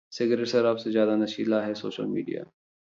सिगरेट-शराब 0.09 0.77
से 0.77 0.91
ज्यादा 0.91 1.15
नशीला 1.15 1.61
है 1.61 1.73
सोशल 1.73 2.05
मीडिया 2.05 2.43